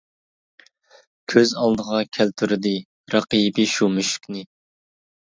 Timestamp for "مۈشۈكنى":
3.99-4.43